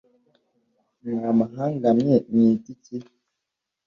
[1.11, 2.97] mwa mahanga mwe mwiyita iki